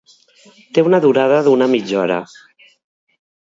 Té 0.77 0.83
una 0.87 1.01
durada 1.03 1.43
d'una 1.49 1.69
mitja 1.77 2.03
hora. 2.07 2.21